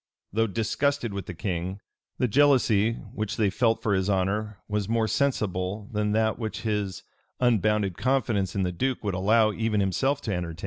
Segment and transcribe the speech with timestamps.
[0.33, 1.79] []Though disgusted with the king,
[2.17, 7.03] the jealousy which they felt for his honor was more sensible than that which his
[7.39, 10.57] unbounded confidence in the duke would allow even himself to entertain.